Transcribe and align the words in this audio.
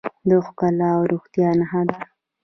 د 0.29 0.31
ښکلا 0.45 0.89
او 0.97 1.01
روغتیا 1.11 1.49
نښه 1.59 1.81
ده. 1.89 1.97